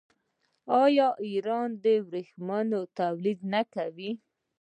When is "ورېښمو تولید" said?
2.07-3.39